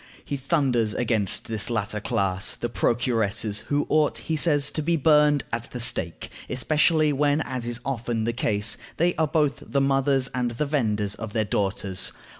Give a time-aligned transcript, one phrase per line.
[0.25, 5.43] He thunders against this latter class, the procuresses, who ought, he says, to be burned
[5.53, 10.27] at the stake, especially when, as is often the case, they are both the mothers
[10.33, 12.13] and the venders of their daughters.